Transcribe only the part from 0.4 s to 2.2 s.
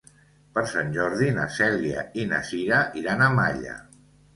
Per Sant Jordi na Cèlia